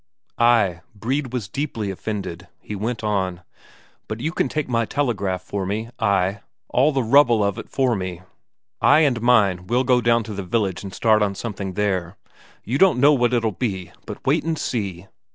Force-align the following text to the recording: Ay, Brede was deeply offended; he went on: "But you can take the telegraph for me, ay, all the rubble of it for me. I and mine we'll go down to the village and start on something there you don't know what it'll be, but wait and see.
Ay, 0.39 0.81
Brede 0.95 1.31
was 1.31 1.47
deeply 1.47 1.91
offended; 1.91 2.47
he 2.59 2.75
went 2.75 3.03
on: 3.03 3.43
"But 4.07 4.19
you 4.19 4.31
can 4.31 4.49
take 4.49 4.67
the 4.67 4.85
telegraph 4.87 5.43
for 5.43 5.63
me, 5.63 5.91
ay, 5.99 6.39
all 6.69 6.91
the 6.91 7.03
rubble 7.03 7.43
of 7.43 7.59
it 7.59 7.69
for 7.69 7.95
me. 7.95 8.23
I 8.81 9.01
and 9.01 9.21
mine 9.21 9.67
we'll 9.67 9.83
go 9.83 10.01
down 10.01 10.23
to 10.23 10.33
the 10.33 10.41
village 10.41 10.81
and 10.81 10.91
start 10.91 11.21
on 11.21 11.35
something 11.35 11.73
there 11.75 12.17
you 12.63 12.79
don't 12.79 12.99
know 12.99 13.13
what 13.13 13.31
it'll 13.31 13.51
be, 13.51 13.91
but 14.07 14.25
wait 14.25 14.43
and 14.43 14.57
see. 14.57 15.05